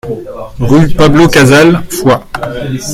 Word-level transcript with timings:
Rue 0.67 0.89
Pablo 0.95 1.27
Casals, 1.29 1.77
Foix 1.91 2.23